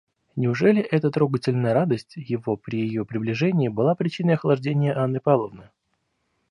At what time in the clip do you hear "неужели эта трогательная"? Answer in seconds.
0.35-1.75